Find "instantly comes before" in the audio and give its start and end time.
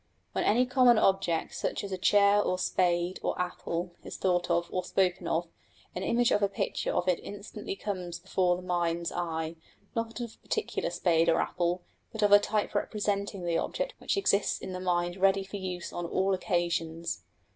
7.21-8.55